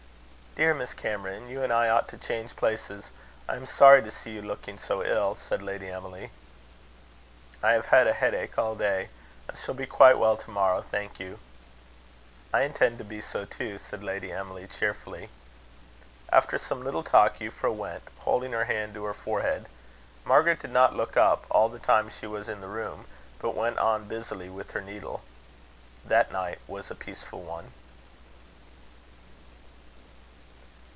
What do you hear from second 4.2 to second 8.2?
you looking so ill," said Lady Emily. "I have had a